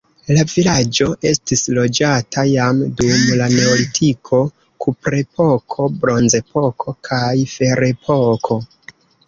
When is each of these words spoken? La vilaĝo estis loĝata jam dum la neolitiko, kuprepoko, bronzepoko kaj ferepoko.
La 0.35 0.43
vilaĝo 0.51 1.09
estis 1.31 1.61
loĝata 1.79 2.45
jam 2.53 2.79
dum 3.03 3.27
la 3.43 3.51
neolitiko, 3.57 4.41
kuprepoko, 4.87 5.89
bronzepoko 6.01 6.99
kaj 7.11 7.33
ferepoko. 7.57 8.63